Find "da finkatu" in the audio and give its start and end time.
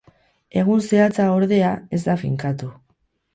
2.07-2.73